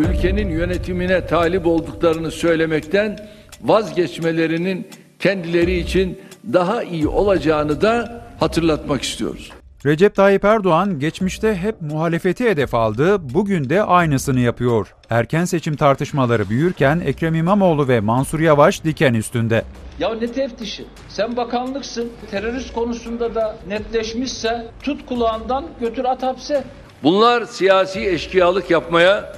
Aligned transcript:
ülkenin 0.00 0.48
yönetimine 0.48 1.26
talip 1.26 1.66
olduklarını 1.66 2.30
söylemekten 2.30 3.18
vazgeçmelerinin 3.62 4.88
kendileri 5.18 5.78
için 5.78 6.20
daha 6.52 6.82
iyi 6.82 7.08
olacağını 7.08 7.80
da 7.80 8.22
hatırlatmak 8.40 9.02
istiyoruz. 9.02 9.50
Recep 9.86 10.14
Tayyip 10.14 10.44
Erdoğan 10.44 10.98
geçmişte 10.98 11.54
hep 11.54 11.80
muhalefeti 11.80 12.44
hedef 12.44 12.74
aldı, 12.74 13.34
bugün 13.34 13.70
de 13.70 13.82
aynısını 13.82 14.40
yapıyor. 14.40 14.94
Erken 15.10 15.44
seçim 15.44 15.76
tartışmaları 15.76 16.48
büyürken 16.48 17.02
Ekrem 17.06 17.34
İmamoğlu 17.34 17.88
ve 17.88 18.00
Mansur 18.00 18.40
Yavaş 18.40 18.84
diken 18.84 19.14
üstünde. 19.14 19.64
Ya 19.98 20.14
ne 20.14 20.32
teftişi? 20.32 20.84
Sen 21.08 21.36
bakanlıksın. 21.36 22.08
Terörist 22.30 22.72
konusunda 22.72 23.34
da 23.34 23.56
netleşmişse 23.68 24.66
tut 24.82 25.06
kulağından 25.06 25.66
götür 25.80 26.04
at 26.04 26.22
hapse. 26.22 26.64
Bunlar 27.02 27.44
siyasi 27.44 28.08
eşkıyalık 28.08 28.70
yapmaya 28.70 29.32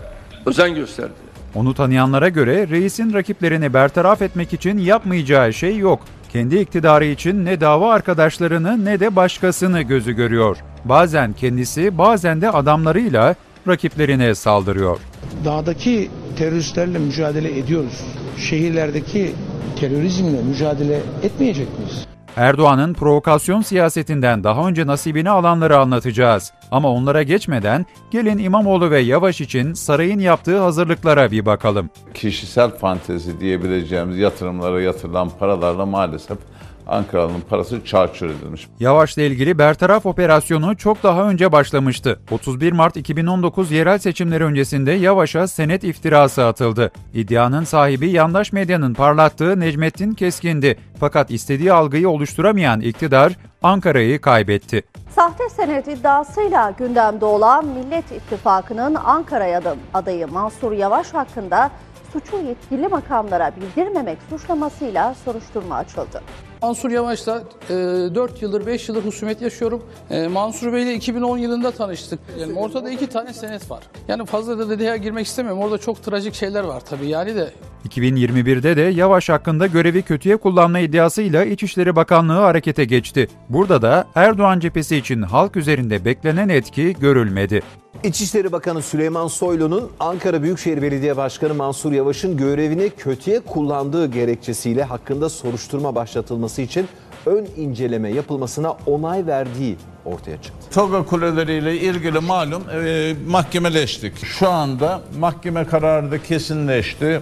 özen 0.46 0.74
gösterdi. 0.74 1.12
Onu 1.54 1.75
tanıyanlara 1.75 2.29
göre 2.29 2.68
reisin 2.68 3.12
rakiplerini 3.12 3.75
bertaraf 3.75 4.22
etmek 4.22 4.53
için 4.53 4.79
yapmayacağı 4.79 5.53
şey 5.53 5.76
yok. 5.76 6.00
Kendi 6.32 6.57
iktidarı 6.58 7.04
için 7.04 7.44
ne 7.44 7.61
dava 7.61 7.93
arkadaşlarını 7.93 8.84
ne 8.84 9.00
de 9.00 9.17
başkasını 9.17 9.82
gözü 9.82 10.12
görüyor. 10.12 10.57
Bazen 10.84 11.32
kendisi, 11.32 11.98
bazen 11.98 12.40
de 12.40 12.50
adamlarıyla 12.50 13.34
rakiplerine 13.68 14.34
saldırıyor. 14.34 14.98
Dağdaki 15.44 16.11
teröristlerle 16.39 16.98
mücadele 16.98 17.59
ediyoruz. 17.59 18.00
Şehirlerdeki 18.39 19.32
terörizmle 19.81 20.43
mücadele 20.43 21.00
etmeyecek 21.22 21.79
miyiz? 21.79 22.06
Erdoğan'ın 22.36 22.95
provokasyon 22.95 23.62
siyasetinden 23.62 24.45
daha 24.45 24.68
önce 24.68 24.86
nasibini 24.86 25.31
alanları 25.31 25.79
anlatacağız. 25.79 26.53
Ama 26.72 26.90
onlara 26.90 27.22
geçmeden 27.22 27.86
gelin 28.11 28.39
İmamoğlu 28.39 28.90
ve 28.90 29.00
Yavaş 29.00 29.40
için 29.40 29.72
sarayın 29.72 30.18
yaptığı 30.18 30.58
hazırlıklara 30.58 31.31
bir 31.31 31.46
bakalım. 31.46 31.90
Kişisel 32.14 32.70
fantezi 32.70 33.41
diyebileceğimiz 33.41 34.19
yatırımlara 34.19 34.83
yatırılan 34.83 35.31
paralarla 35.39 35.87
maalesef 35.87 36.39
Ankaralı'nın 36.87 37.41
parası 37.41 37.84
çarçur 37.84 38.27
edilmiş. 38.27 38.69
Yavaş'la 38.81 39.23
ilgili 39.23 39.59
bertaraf 39.59 40.06
operasyonu 40.06 40.77
çok 40.77 41.03
daha 41.03 41.28
önce 41.28 41.53
başlamıştı. 41.53 42.20
31 42.31 42.73
Mart 42.73 42.97
2019 42.97 43.70
yerel 43.70 43.98
seçimleri 43.98 44.45
öncesinde 44.45 44.93
Yavaş'a 44.93 45.48
senet 45.48 45.84
iftirası 45.84 46.47
atıldı. 46.47 46.93
İddianın 47.15 47.65
sahibi 47.65 48.11
yandaş 48.11 48.53
medyanın 48.53 48.95
parlattığı 48.95 49.61
Necmettin 49.61 50.12
Keskin'di. 50.12 50.78
Fakat 51.00 51.31
istediği 51.31 51.73
algıyı 51.73 52.09
oluşturamayan 52.09 52.81
iktidar 52.81 53.33
Ankara'yı 53.62 54.20
kaybetti. 54.20 54.83
Sahte 55.15 55.49
senet 55.49 55.89
iddiasıyla 55.89 56.71
gündemde 56.71 57.25
olan 57.25 57.67
Millet 57.67 58.13
İttifakı'nın 58.13 58.95
Ankara'ya 58.95 59.61
adayı 59.95 60.29
Mansur 60.29 60.73
Yavaş 60.73 61.15
hakkında 61.15 61.71
suçu 62.13 62.37
yetkili 62.37 62.89
makamlara 62.89 63.53
bildirmemek 63.57 64.19
suçlamasıyla 64.31 65.15
soruşturma 65.15 65.77
açıldı. 65.77 66.23
Mansur 66.63 66.91
Yavaş'la 66.91 67.43
e, 67.71 67.75
4 67.75 68.43
yıldır 68.43 68.67
5 68.67 68.89
yıldır 68.89 69.05
husumet 69.05 69.43
yaşıyorum. 69.43 69.83
E, 70.11 70.29
Mansur 70.29 70.73
Bey 70.73 70.83
ile 70.83 70.95
2010 70.95 71.39
yılında 71.39 71.71
tanıştık. 71.71 72.21
Yani 72.41 72.59
ortada 72.59 72.91
iki 72.91 73.07
tane 73.07 73.33
senet 73.33 73.71
var. 73.71 73.83
Yani 74.09 74.27
fazla 74.27 74.59
da 74.59 74.71
detaya 74.71 74.97
girmek 74.97 75.27
istemiyorum. 75.27 75.63
Orada 75.63 75.79
çok 75.79 76.03
trajik 76.03 76.35
şeyler 76.35 76.65
var 76.65 76.81
tabii 76.81 77.09
yani 77.09 77.35
de. 77.35 77.53
2021'de 77.89 78.77
de 78.77 78.81
Yavaş 78.81 79.29
hakkında 79.29 79.67
görevi 79.67 80.03
kötüye 80.03 80.37
kullanma 80.37 80.79
iddiasıyla 80.79 81.45
İçişleri 81.45 81.97
Bakanlığı 81.97 82.33
harekete 82.33 82.85
geçti. 82.85 83.29
Burada 83.49 83.83
da 83.83 84.07
Erdoğan 84.15 84.61
cephesi 84.61 84.97
için 84.97 85.23
halk 85.23 85.57
üzerinde 85.57 86.05
beklenen 86.05 86.49
etki 86.49 86.97
görülmedi. 87.01 87.63
İçişleri 88.05 88.53
Bakanı 88.53 88.83
Süleyman 88.83 89.27
Soylu'nun 89.27 89.91
Ankara 90.01 90.43
Büyükşehir 90.43 90.83
Belediye 90.83 91.17
Başkanı 91.17 91.55
Mansur 91.55 91.93
Yavaş'ın 91.93 92.37
görevini 92.37 92.91
kötüye 92.91 93.41
kullandığı 93.41 94.07
gerekçesiyle 94.07 94.83
hakkında 94.83 95.29
soruşturma 95.29 95.95
başlatılması 95.95 96.52
için 96.58 96.89
ön 97.27 97.47
inceleme 97.56 98.11
yapılmasına 98.11 98.77
onay 98.87 99.27
verdiği 99.27 99.77
ortaya 100.04 100.43
çıktı. 100.43 100.71
Toga 100.75 101.04
kuleleriyle 101.04 101.77
ilgili 101.77 102.21
malum 102.21 102.62
e, 102.71 103.15
mahkemeleştik. 103.28 104.25
Şu 104.25 104.50
anda 104.50 105.00
mahkeme 105.19 105.65
kararı 105.65 106.10
da 106.10 106.22
kesinleşti. 106.22 107.21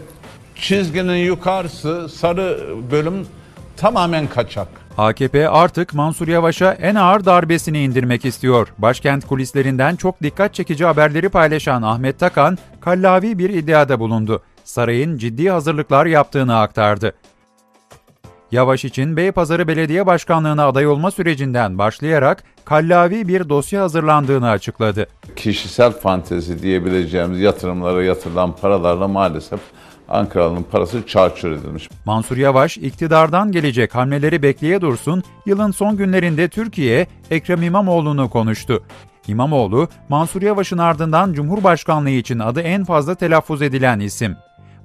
Çizginin 0.55 1.17
yukarısı 1.17 2.09
sarı 2.09 2.61
bölüm 2.91 3.27
tamamen 3.77 4.27
kaçak. 4.27 4.69
AKP 4.99 5.49
artık 5.49 5.95
Mansur 5.95 6.29
Yavaş'a 6.29 6.73
en 6.73 6.95
ağır 6.95 7.25
darbesini 7.25 7.83
indirmek 7.83 8.25
istiyor. 8.25 8.69
Başkent 8.79 9.27
kulislerinden 9.27 9.97
çok 9.97 10.23
dikkat 10.23 10.55
çekici 10.55 10.85
haberleri 10.85 11.29
paylaşan 11.29 11.83
Ahmet 11.83 12.19
Takan, 12.19 12.59
kallavi 12.81 13.39
bir 13.39 13.51
iddiada 13.51 14.01
bulundu. 14.01 14.43
Sarayın 14.65 15.19
ciddi 15.19 15.51
hazırlıklar 15.51 16.07
yaptığını 16.07 16.59
aktardı. 16.59 17.13
Yavaş 18.53 18.85
için 18.85 19.17
Beypazarı 19.17 19.69
Belediye 19.69 20.07
Başkanlığı'na 20.07 20.67
aday 20.67 20.87
olma 20.87 21.11
sürecinden 21.11 21.79
başlayarak 21.79 22.45
kallavi 22.65 23.29
bir 23.29 23.49
dosya 23.49 23.83
hazırlandığını 23.83 24.51
açıkladı. 24.51 25.07
Kişisel 25.37 25.93
fantezi 25.93 26.63
diyebileceğimiz 26.63 27.41
yatırımlara 27.41 28.05
yatırılan 28.05 28.57
paralarla 28.57 29.09
maalesef 29.09 29.61
Ankaralı'nın 30.09 30.63
parası 30.63 31.07
çarçur 31.07 31.51
edilmiş. 31.51 31.89
Mansur 32.05 32.37
Yavaş 32.37 32.77
iktidardan 32.77 33.53
gelecek 33.53 33.95
hamleleri 33.95 34.43
bekleye 34.43 34.81
dursun, 34.81 35.23
yılın 35.47 35.71
son 35.71 35.97
günlerinde 35.97 36.49
Türkiye 36.49 37.07
Ekrem 37.31 37.63
İmamoğlu'nu 37.63 38.31
konuştu. 38.31 38.83
İmamoğlu, 39.27 39.89
Mansur 40.09 40.43
Yavaş'ın 40.43 40.79
ardından 40.79 41.33
Cumhurbaşkanlığı 41.33 42.11
için 42.11 42.39
adı 42.39 42.61
en 42.61 42.85
fazla 42.85 43.15
telaffuz 43.15 43.63
edilen 43.63 44.01
isim. 44.01 44.37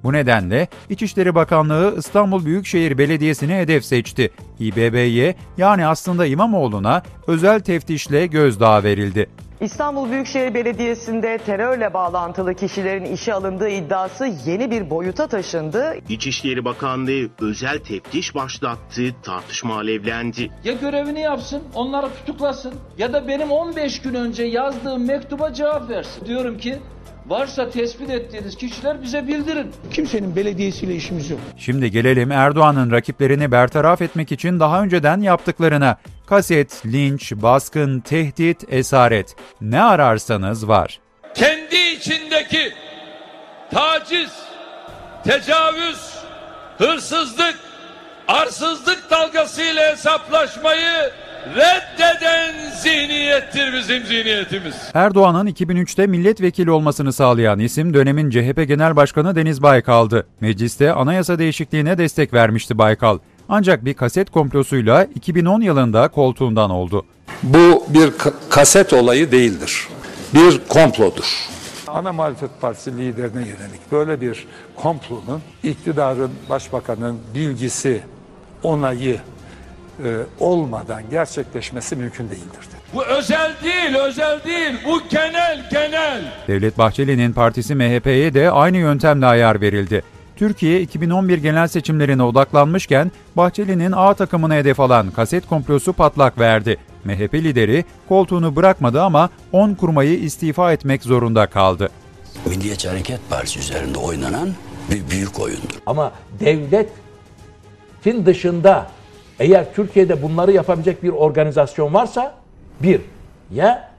Bu 0.06 0.14
nedenle 0.14 0.68
İçişleri 0.90 1.36
Bakanlığı 1.36 1.96
İstanbul 1.98 2.46
Büyükşehir 2.46 2.98
Belediyesi'ni 2.98 3.56
hedef 3.56 3.86
seçti. 3.86 4.32
İBB'ye 4.60 5.36
yani 5.58 5.88
aslında 5.88 6.26
İmamoğlu'na 6.26 7.04
özel 7.28 7.60
teftişle 7.60 8.26
gözdağı 8.26 8.84
verildi. 8.84 9.30
İstanbul 9.62 10.12
Büyükşehir 10.12 10.54
Belediyesi'nde 10.54 11.38
terörle 11.38 11.94
bağlantılı 11.94 12.54
kişilerin 12.54 13.06
işe 13.06 13.34
alındığı 13.34 13.70
iddiası 13.70 14.26
yeni 14.46 14.72
bir 14.72 14.90
boyuta 14.90 15.28
taşındı. 15.28 15.96
İçişleri 16.10 16.66
Bakanlığı 16.66 17.30
özel 17.42 17.80
teftiş 17.80 18.36
başlattı, 18.36 19.02
tartışma 19.24 19.76
alevlendi. 19.76 20.52
Ya 20.64 20.74
görevini 20.74 21.22
yapsın, 21.22 21.64
onları 21.74 22.08
tutuklasın 22.08 22.74
ya 22.98 23.14
da 23.14 23.28
benim 23.28 23.52
15 23.52 24.02
gün 24.02 24.14
önce 24.14 24.44
yazdığım 24.44 25.08
mektuba 25.08 25.54
cevap 25.54 25.90
versin. 25.90 26.26
Diyorum 26.26 26.58
ki 26.58 26.80
Varsa 27.28 27.70
tespit 27.70 28.10
ettiğiniz 28.10 28.56
kişiler 28.56 29.02
bize 29.02 29.28
bildirin. 29.28 29.72
Kimsenin 29.94 30.36
belediyesiyle 30.36 30.96
işimiz 30.96 31.30
yok. 31.30 31.40
Şimdi 31.58 31.92
gelelim 31.92 32.32
Erdoğan'ın 32.32 32.92
rakiplerini 32.92 33.52
bertaraf 33.52 34.02
etmek 34.02 34.32
için 34.32 34.60
daha 34.60 34.84
önceden 34.84 35.22
yaptıklarına. 35.22 35.98
Kaset, 36.28 36.86
linç, 36.86 37.32
baskın, 37.36 38.00
tehdit, 38.00 38.74
esaret. 38.74 39.36
Ne 39.62 39.82
ararsanız 39.82 40.68
var. 40.68 41.00
Kendi 41.36 41.76
içindeki 41.76 42.74
taciz, 43.72 44.32
tecavüz, 45.24 46.16
hırsızlık, 46.78 47.60
arsızlık 48.28 49.12
dalgasıyla 49.12 49.92
hesaplaşmayı 49.92 51.12
reddeden 51.56 52.54
zihniyettir 52.82 53.74
bizim 53.74 54.06
zihniyetimiz. 54.06 54.76
Erdoğan'ın 54.94 55.48
2003'te 55.48 56.08
milletvekili 56.08 56.72
olmasını 56.72 57.14
sağlayan 57.14 57.60
isim 57.60 57.94
dönemin 57.94 58.30
CHP 58.30 58.68
Genel 58.68 58.96
Başkanı 58.96 59.36
Deniz 59.36 59.62
Baykal'dı. 59.64 60.28
Mecliste 60.42 60.94
anayasa 60.94 61.40
değişikliğine 61.40 61.98
destek 61.98 62.34
vermişti 62.34 62.78
Baykal. 62.78 63.20
Ancak 63.50 63.86
bir 63.86 63.94
kaset 63.94 64.30
komplosuyla 64.30 65.04
2010 65.04 65.62
yılında 65.62 66.08
koltuğundan 66.08 66.70
oldu. 66.70 67.06
Bu 67.44 67.84
bir 67.90 68.12
kaset 68.50 68.94
olayı 68.94 69.32
değildir. 69.32 69.88
Bir 70.34 70.62
komplodur. 70.70 71.48
Ana 71.88 72.14
Muhalefet 72.14 72.62
Partisi 72.62 72.98
liderine 72.98 73.40
yönelik 73.40 73.92
böyle 73.92 74.22
bir 74.22 74.48
komplonun 74.76 75.42
iktidarın, 75.64 76.32
başbakanın 76.50 77.18
bilgisi, 77.36 78.02
onayı 78.64 79.20
e, 80.04 80.18
olmadan 80.40 81.02
gerçekleşmesi 81.10 81.96
mümkün 81.96 82.30
değildir. 82.30 82.66
Bu 82.94 83.06
özel 83.06 83.52
değil, 83.64 83.96
özel 83.96 84.44
değil. 84.44 84.76
Bu 84.86 85.02
genel, 85.10 85.70
genel. 85.72 86.22
Devlet 86.48 86.78
Bahçeli'nin 86.78 87.34
partisi 87.34 87.76
MHP'ye 87.76 88.34
de 88.34 88.52
aynı 88.52 88.78
yöntemle 88.78 89.26
ayar 89.26 89.62
verildi. 89.62 90.04
Türkiye 90.36 90.82
2011 90.82 91.38
genel 91.38 91.68
seçimlerine 91.68 92.24
odaklanmışken 92.24 93.12
Bahçeli'nin 93.38 93.92
A 93.92 94.14
takımına 94.14 94.54
hedef 94.56 94.80
alan 94.80 95.12
kaset 95.12 95.48
komplosu 95.48 95.94
patlak 95.94 96.40
verdi. 96.40 96.78
MHP 97.04 97.34
lideri 97.34 97.86
koltuğunu 98.10 98.56
bırakmadı 98.56 99.02
ama 99.02 99.30
10 99.52 99.74
kurmayı 99.74 100.20
istifa 100.20 100.74
etmek 100.74 101.04
zorunda 101.04 101.48
kaldı. 101.48 101.90
Milliyetçi 102.46 102.90
Hareket 102.90 103.20
Partisi 103.30 103.60
üzerinde 103.60 103.98
oynanan 103.98 104.50
bir 104.92 105.10
büyük 105.12 105.40
oyundur. 105.40 105.76
Ama 105.86 106.12
devletin 106.40 108.26
dışında 108.26 108.88
eğer 109.40 109.74
Türkiye'de 109.74 110.24
bunları 110.24 110.52
yapabilecek 110.52 111.04
bir 111.04 111.10
organizasyon 111.10 111.94
varsa 111.94 112.36
bir 112.80 113.02
ya 113.54 113.92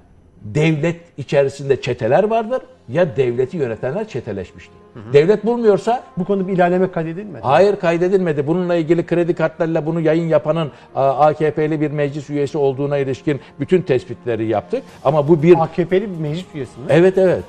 devlet 0.43 1.01
içerisinde 1.19 1.81
çeteler 1.81 2.25
vardır 2.25 2.63
ya 2.89 3.17
devleti 3.17 3.57
yönetenler 3.57 4.09
çeteleşmişti. 4.09 4.73
Devlet 5.13 5.47
bulmuyorsa 5.47 6.05
Bu 6.19 6.25
konuda 6.25 6.49
bir 6.49 6.53
ilerleme 6.53 6.91
kaydedilmedi. 6.91 7.43
Hayır 7.43 7.77
kaydedilmedi. 7.77 8.47
Bununla 8.47 8.75
ilgili 8.75 9.07
kredi 9.07 9.35
kartlarıyla 9.35 9.87
bunu 9.87 10.01
yayın 10.01 10.29
yapanın 10.29 10.71
AKP'li 10.95 11.81
bir 11.81 11.91
meclis 11.91 12.31
üyesi 12.31 12.59
olduğuna 12.59 12.99
ilişkin 12.99 13.41
bütün 13.61 13.83
tespitleri 13.83 14.47
yaptık. 14.47 14.83
Ama 15.05 15.29
bu 15.29 15.43
bir 15.43 15.63
AKP'li 15.63 16.03
bir 16.11 16.21
meclis 16.21 16.45
üyesi 16.55 16.81
mi? 16.81 16.87
Evet 16.89 17.19
evet. 17.19 17.45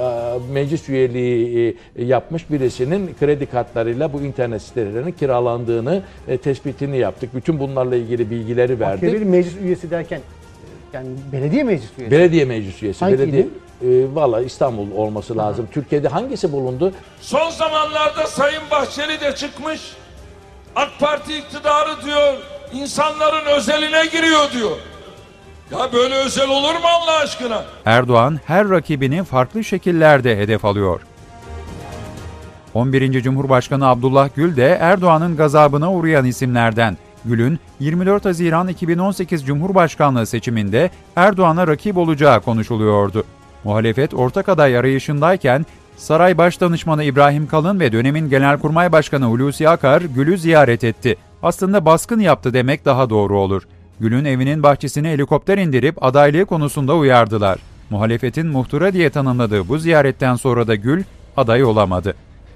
A, 0.00 0.38
meclis 0.52 0.88
üyeliği 0.88 1.76
e, 1.96 2.04
yapmış 2.04 2.50
birisinin 2.50 3.10
kredi 3.20 3.46
kartlarıyla 3.46 4.12
bu 4.12 4.20
internet 4.20 4.62
sitelerinin 4.62 5.12
kiralandığını 5.12 6.02
e, 6.28 6.36
tespitini 6.36 6.98
yaptık. 6.98 7.34
Bütün 7.34 7.58
bunlarla 7.58 7.96
ilgili 7.96 8.30
bilgileri 8.30 8.80
verdik. 8.80 9.08
AKP'li 9.08 9.24
meclis 9.24 9.56
üyesi 9.62 9.90
derken 9.90 10.20
yani 10.92 11.08
belediye 11.32 11.64
meclis 11.64 11.98
üyesi. 11.98 12.10
Belediye 12.10 12.44
meclis 12.44 12.82
üyesi. 12.82 13.00
Hangi 13.00 13.18
belediye, 13.18 13.42
ilin? 13.42 13.52
E, 13.82 14.14
Valla 14.14 14.42
İstanbul 14.42 14.90
olması 14.96 15.36
lazım. 15.36 15.68
Türkiye'de 15.72 16.08
hangisi 16.08 16.52
bulundu? 16.52 16.92
Son 17.20 17.50
zamanlarda 17.50 18.26
Sayın 18.26 18.62
Bahçeli 18.70 19.20
de 19.20 19.34
çıkmış. 19.34 19.80
AK 20.76 21.00
Parti 21.00 21.38
iktidarı 21.38 22.04
diyor, 22.04 22.34
insanların 22.72 23.46
özeline 23.46 24.06
giriyor 24.06 24.52
diyor. 24.52 24.76
Ya 25.72 25.92
böyle 25.92 26.14
özel 26.14 26.48
olur 26.48 26.74
mu 26.74 26.86
Allah 27.00 27.16
aşkına? 27.22 27.64
Erdoğan 27.84 28.40
her 28.46 28.68
rakibini 28.68 29.24
farklı 29.24 29.64
şekillerde 29.64 30.36
hedef 30.36 30.64
alıyor. 30.64 31.00
11. 32.74 33.22
Cumhurbaşkanı 33.22 33.88
Abdullah 33.88 34.28
Gül 34.36 34.56
de 34.56 34.78
Erdoğan'ın 34.80 35.36
gazabına 35.36 35.92
uğrayan 35.92 36.24
isimlerden. 36.24 36.96
Gül'ün 37.24 37.58
24 37.80 38.24
Haziran 38.24 38.68
2018 38.68 39.46
Cumhurbaşkanlığı 39.46 40.26
seçiminde 40.26 40.90
Erdoğan'a 41.16 41.66
rakip 41.66 41.96
olacağı 41.96 42.40
konuşuluyordu. 42.40 43.24
Muhalefet 43.64 44.14
ortak 44.14 44.48
aday 44.48 44.78
arayışındayken 44.78 45.66
Saray 45.96 46.38
Başdanışmanı 46.38 47.04
İbrahim 47.04 47.46
Kalın 47.46 47.80
ve 47.80 47.92
dönemin 47.92 48.30
Genelkurmay 48.30 48.92
Başkanı 48.92 49.24
Hulusi 49.24 49.68
Akar 49.68 50.02
Gül'ü 50.02 50.38
ziyaret 50.38 50.84
etti. 50.84 51.16
Aslında 51.42 51.84
baskın 51.86 52.20
yaptı 52.20 52.54
demek 52.54 52.84
daha 52.84 53.10
doğru 53.10 53.38
olur. 53.38 53.62
Gül'ün 54.00 54.24
evinin 54.24 54.62
bahçesine 54.62 55.10
helikopter 55.10 55.58
indirip 55.58 56.04
adaylığı 56.04 56.44
konusunda 56.44 56.96
uyardılar. 56.96 57.58
Muhalefetin 57.90 58.46
muhtıra 58.46 58.92
diye 58.92 59.10
tanımladığı 59.10 59.68
bu 59.68 59.78
ziyaretten 59.78 60.34
sonra 60.34 60.66
da 60.66 60.74
Gül 60.74 61.02
aday 61.36 61.64
olamadı. 61.64 62.14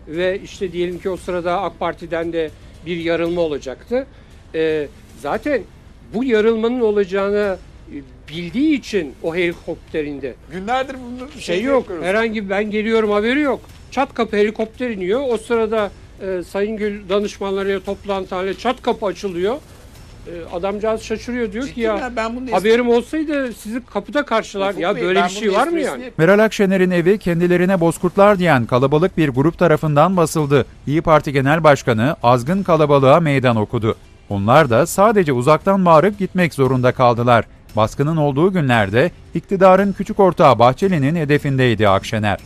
ve 0.08 0.40
işte 0.40 0.72
diyelim 0.72 0.98
ki 0.98 1.10
o 1.10 1.16
sırada 1.16 1.62
AK 1.62 1.78
Parti'den 1.78 2.32
de 2.32 2.50
bir 2.86 2.96
yarılma 2.96 3.40
olacaktı. 3.40 4.06
Ee, 4.54 4.88
zaten 5.20 5.62
bu 6.14 6.24
yarılmanın 6.24 6.80
olacağını 6.80 7.56
bildiği 8.28 8.78
için 8.78 9.14
o 9.22 9.34
helikopterinde 9.34 10.34
Günlerdir 10.52 10.94
bunu 10.94 11.40
şey 11.40 11.62
yok. 11.62 11.86
Herhangi 12.02 12.50
ben 12.50 12.70
geliyorum 12.70 13.10
haberi 13.10 13.40
yok. 13.40 13.60
Çat 13.90 14.14
kapı 14.14 14.36
helikopter 14.36 14.90
iniyor. 14.90 15.20
O 15.28 15.38
sırada 15.38 15.90
e, 16.22 16.42
Sayın 16.42 16.76
Gül 16.76 17.08
danışmanlarıyla 17.08 17.80
toplantı 17.80 18.34
halinde 18.34 18.54
çat 18.54 18.82
kapı 18.82 19.06
açılıyor. 19.06 19.56
E, 20.26 20.56
adamcağız 20.56 21.02
şaşırıyor 21.02 21.52
diyor 21.52 21.68
ki 21.68 21.80
ya, 21.80 21.96
ya, 21.96 22.16
ben 22.16 22.36
bunun 22.36 22.46
haberim 22.46 22.88
olsaydı 22.88 23.52
sizi 23.52 23.84
kapıda 23.84 24.24
karşılar. 24.24 24.70
Ufuk 24.70 24.82
ya 24.82 24.96
Bey, 24.96 25.02
böyle 25.02 25.24
bir 25.24 25.28
şey 25.28 25.52
var 25.52 25.68
mı 25.68 25.80
yani? 25.80 26.10
Meral 26.18 26.38
Akşener'in 26.38 26.90
evi 26.90 27.18
kendilerine 27.18 27.80
bozkurtlar 27.80 28.38
diyen 28.38 28.66
kalabalık 28.66 29.16
bir 29.16 29.28
grup 29.28 29.58
tarafından 29.58 30.16
basıldı. 30.16 30.66
İyi 30.86 31.02
Parti 31.02 31.32
Genel 31.32 31.64
Başkanı 31.64 32.16
azgın 32.22 32.62
kalabalığa 32.62 33.20
meydan 33.20 33.56
okudu. 33.56 33.96
Onlar 34.28 34.70
da 34.70 34.86
sadece 34.86 35.32
uzaktan 35.32 35.84
bağırıp 35.84 36.18
gitmek 36.18 36.54
zorunda 36.54 36.92
kaldılar. 36.92 37.44
Baskının 37.76 38.16
olduğu 38.16 38.52
günlerde 38.52 39.10
iktidarın 39.34 39.92
küçük 39.92 40.20
ortağı 40.20 40.58
Bahçeli'nin 40.58 41.16
hedefindeydi 41.16 41.88
Akşener. 41.88 42.38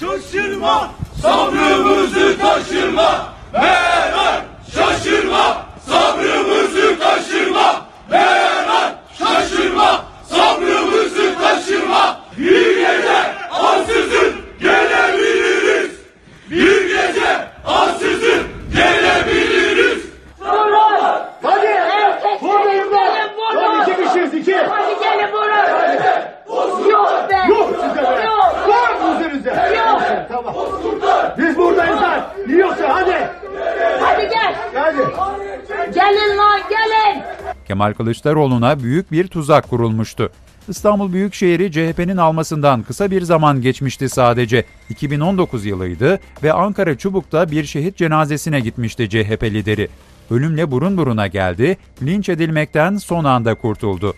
Şaşırma, 0.00 0.90
sabrımızı 1.22 2.38
taşırma. 2.38 3.28
Meral, 3.52 4.40
şaşırma, 4.74 5.62
sabrımızı 5.86 6.98
taşırma. 6.98 7.86
Meral, 8.10 8.92
şaşırma, 9.18 10.04
sabrımızı 10.28 11.34
taşırma. 11.42 12.20
Bir 12.38 12.76
gece 12.76 13.18
ansızın 13.52 14.34
gelebiliriz. 14.60 15.90
Bir 16.50 16.82
gece 16.82 17.48
ansızın 17.66 18.42
gelebiliriz. 18.74 20.02
Hadi! 21.42 21.66
Vurun 22.42 22.92
be! 22.92 22.98
Hadi 23.54 23.86
çekişiriz 23.86 24.34
iki! 24.34 24.56
Hadi 24.56 25.00
gelin 25.00 25.32
vurun! 25.32 26.90
Yok 26.90 27.30
be! 27.30 27.36
Yok 27.48 27.70
size 27.80 28.02
be! 28.02 28.24
Yok! 28.24 28.68
Var 28.68 28.90
mı 29.00 29.16
üzerinize? 29.16 29.50
Yok! 29.76 30.02
Tamam. 30.28 30.54
Biz 31.38 31.56
buradayız 31.58 31.96
lan. 32.02 32.20
Yiyorsa 32.48 32.94
hadi. 32.94 33.16
Hadi 34.00 34.28
gel! 34.28 34.54
Hadi. 34.54 34.57
Gelin 35.94 36.38
lan 36.38 36.60
gelin! 36.70 37.22
Kemal 37.66 37.92
Kılıçdaroğlu'na 37.92 38.80
büyük 38.80 39.12
bir 39.12 39.28
tuzak 39.28 39.70
kurulmuştu. 39.70 40.30
İstanbul 40.68 41.12
Büyükşehir'i 41.12 41.72
CHP'nin 41.72 42.16
almasından 42.16 42.82
kısa 42.82 43.10
bir 43.10 43.22
zaman 43.22 43.60
geçmişti 43.60 44.08
sadece. 44.08 44.64
2019 44.90 45.66
yılıydı 45.66 46.20
ve 46.42 46.52
Ankara 46.52 46.98
Çubuk'ta 46.98 47.50
bir 47.50 47.64
şehit 47.64 47.96
cenazesine 47.96 48.60
gitmişti 48.60 49.08
CHP 49.08 49.42
lideri. 49.42 49.88
Ölümle 50.30 50.70
burun 50.70 50.96
buruna 50.96 51.26
geldi, 51.26 51.76
linç 52.02 52.28
edilmekten 52.28 52.96
son 52.96 53.24
anda 53.24 53.54
kurtuldu. 53.54 54.14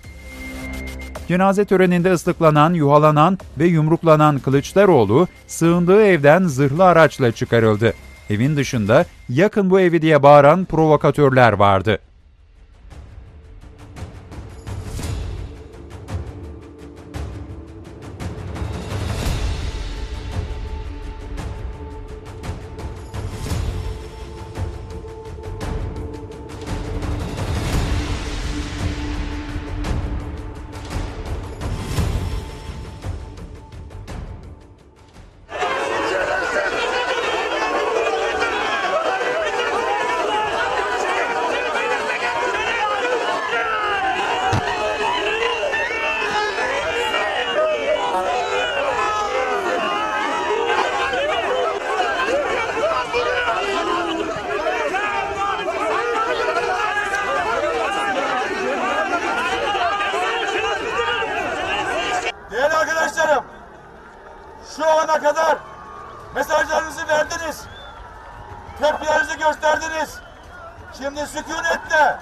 Cenaze 1.29 1.65
töreninde 1.65 2.13
ıslıklanan, 2.13 2.75
yuhalanan 2.75 3.39
ve 3.59 3.67
yumruklanan 3.67 4.39
Kılıçdaroğlu 4.39 5.29
sığındığı 5.47 6.03
evden 6.03 6.43
zırhlı 6.45 6.85
araçla 6.85 7.33
çıkarıldı. 7.33 7.95
Evin 8.31 8.57
dışında 8.57 9.05
yakın 9.29 9.71
bu 9.71 9.81
evi 9.81 10.03
diye 10.03 10.23
bağıran 10.23 10.65
provokatörler 10.65 11.53
vardı. 11.53 11.99
Verdiniz. 67.51 67.65
Tepkilerinizi 68.81 69.39
gösterdiniz. 69.39 70.19
Şimdi 70.99 71.21
sükunetle, 71.21 72.17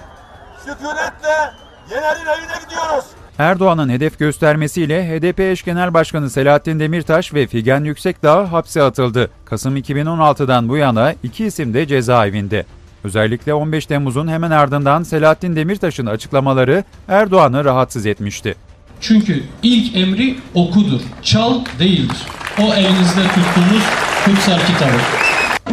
sükunetle 0.59 1.53
Yener'in 1.91 2.25
evine 2.25 2.63
gidiyoruz. 2.63 3.05
Erdoğan'ın 3.37 3.89
hedef 3.89 4.19
göstermesiyle 4.19 5.09
HDP 5.09 5.39
eş 5.39 5.63
genel 5.63 5.93
başkanı 5.93 6.29
Selahattin 6.29 6.79
Demirtaş 6.79 7.33
ve 7.33 7.47
Figen 7.47 7.83
Yüksekdağ 7.83 8.51
hapse 8.51 8.83
atıldı. 8.83 9.29
Kasım 9.45 9.77
2016'dan 9.77 10.69
bu 10.69 10.77
yana 10.77 11.13
iki 11.23 11.45
isim 11.45 11.73
de 11.73 11.87
cezaevinde. 11.87 12.65
Özellikle 13.03 13.53
15 13.53 13.85
Temmuz'un 13.85 14.27
hemen 14.27 14.51
ardından 14.51 15.03
Selahattin 15.03 15.55
Demirtaş'ın 15.55 16.05
açıklamaları 16.05 16.83
Erdoğan'ı 17.07 17.65
rahatsız 17.65 18.05
etmişti. 18.05 18.55
Çünkü 19.01 19.43
ilk 19.63 19.95
emri 19.95 20.39
okudur, 20.53 21.01
çal 21.23 21.65
değildir. 21.79 22.17
O 22.63 22.73
elinizde 22.73 23.21
tuttuğunuz 23.23 23.83
kutsal 24.25 24.59
kitabı. 24.59 24.99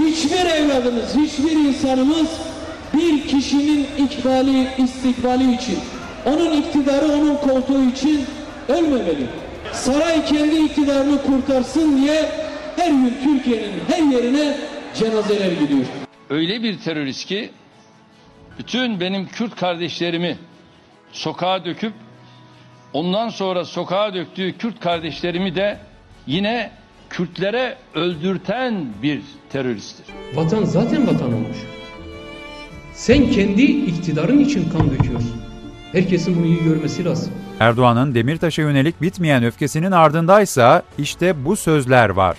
Hiçbir 0.06 0.46
evladımız, 0.50 1.16
hiçbir 1.16 1.52
insanımız 1.52 2.28
bir 2.94 3.28
kişinin 3.28 3.86
ikbali, 3.98 4.68
istikbali 4.78 5.54
için, 5.54 5.78
onun 6.26 6.62
iktidarı, 6.62 7.06
onun 7.06 7.36
koltuğu 7.36 7.82
için 7.82 8.26
ölmemeli. 8.68 9.26
Saray 9.72 10.24
kendi 10.24 10.56
iktidarını 10.56 11.22
kurtarsın 11.22 12.02
diye 12.02 12.24
her 12.76 12.90
gün 12.90 13.14
Türkiye'nin 13.24 13.72
her 13.88 14.02
yerine 14.02 14.56
cenazeler 14.94 15.52
gidiyor. 15.52 15.84
Öyle 16.30 16.62
bir 16.62 16.78
terörist 16.78 17.26
ki 17.26 17.50
bütün 18.58 19.00
benim 19.00 19.28
Kürt 19.28 19.56
kardeşlerimi 19.56 20.38
sokağa 21.12 21.64
döküp 21.64 21.92
ondan 22.92 23.28
sonra 23.28 23.64
sokağa 23.64 24.14
döktüğü 24.14 24.58
Kürt 24.58 24.80
kardeşlerimi 24.80 25.54
de 25.54 25.78
yine 26.26 26.70
Kürtlere 27.10 27.76
öldürten 27.94 28.86
bir 29.02 29.20
teröristtir. 29.50 30.06
Vatan 30.34 30.64
zaten 30.64 31.06
vatan 31.06 31.32
olmuş. 31.32 31.56
Sen 32.94 33.30
kendi 33.30 33.62
iktidarın 33.62 34.38
için 34.38 34.70
kan 34.70 34.90
döküyorsun. 34.90 35.42
Herkesin 35.92 36.36
bunu 36.36 36.46
iyi 36.46 36.64
görmesi 36.64 37.04
lazım. 37.04 37.32
Erdoğan'ın 37.60 38.14
Demirtaş'a 38.14 38.62
yönelik 38.62 39.02
bitmeyen 39.02 39.44
öfkesinin 39.44 39.92
ardındaysa 39.92 40.82
işte 40.98 41.44
bu 41.44 41.56
sözler 41.56 42.08
var. 42.08 42.36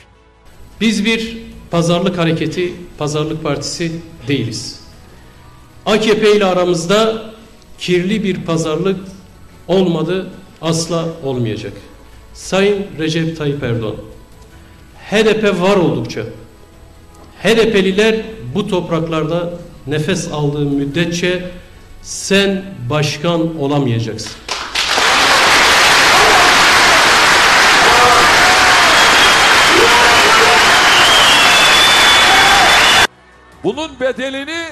Biz 0.81 1.05
bir 1.05 1.37
pazarlık 1.71 2.17
hareketi, 2.17 2.73
pazarlık 2.97 3.43
partisi 3.43 3.91
değiliz. 4.27 4.79
AKP 5.85 6.35
ile 6.35 6.45
aramızda 6.45 7.23
kirli 7.79 8.23
bir 8.23 8.45
pazarlık 8.45 8.99
olmadı, 9.67 10.29
asla 10.61 11.05
olmayacak. 11.23 11.73
Sayın 12.37 12.87
Recep 12.99 13.37
Tayyip 13.37 13.63
Erdoğan, 13.63 13.95
HDP 15.11 15.61
var 15.61 15.77
oldukça, 15.77 16.21
HDP'liler 17.43 18.15
bu 18.55 18.67
topraklarda 18.67 19.53
nefes 19.87 20.31
aldığı 20.31 20.65
müddetçe 20.65 21.51
sen 22.01 22.63
başkan 22.89 23.59
olamayacaksın. 23.59 24.31
Bunun 33.63 33.99
bedelini 33.99 34.65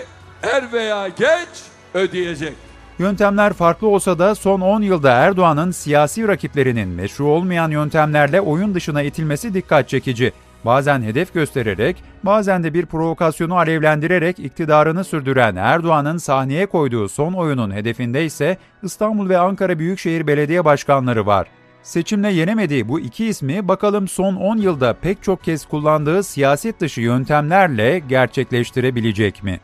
er 0.44 0.72
veya 0.74 1.08
geç 1.08 1.50
ödeyecek. 1.94 2.54
Yöntemler 3.00 3.54
farklı 3.54 3.88
olsa 3.88 4.20
da 4.20 4.36
son 4.36 4.62
10 4.62 4.82
yılda 4.82 5.12
Erdoğan'ın 5.12 5.72
siyasi 5.72 6.28
rakiplerinin 6.28 6.88
meşru 6.88 7.26
olmayan 7.26 7.72
yöntemlerle 7.72 8.42
oyun 8.42 8.76
dışına 8.76 9.02
itilmesi 9.02 9.54
dikkat 9.54 9.90
çekici. 9.90 10.32
Bazen 10.66 11.02
hedef 11.02 11.34
göstererek, 11.34 12.04
bazen 12.24 12.64
de 12.64 12.74
bir 12.74 12.86
provokasyonu 12.86 13.58
alevlendirerek 13.58 14.40
iktidarını 14.40 15.04
sürdüren 15.04 15.56
Erdoğan'ın 15.56 16.18
sahneye 16.18 16.66
koyduğu 16.66 17.10
son 17.10 17.34
oyunun 17.34 17.72
hedefinde 17.72 18.26
ise 18.26 18.58
İstanbul 18.84 19.30
ve 19.30 19.38
Ankara 19.38 19.80
Büyükşehir 19.80 20.28
Belediye 20.28 20.66
Başkanları 20.66 21.26
var. 21.26 21.48
Seçimle 21.84 22.32
yenemediği 22.32 22.88
bu 22.88 23.00
iki 23.00 23.26
ismi 23.26 23.68
bakalım 23.68 24.08
son 24.08 24.36
10 24.36 24.58
yılda 24.58 24.94
pek 24.94 25.24
çok 25.24 25.44
kez 25.44 25.66
kullandığı 25.66 26.24
siyaset 26.24 26.80
dışı 26.80 27.02
yöntemlerle 27.02 28.00
gerçekleştirebilecek 28.00 29.44
mi? 29.44 29.60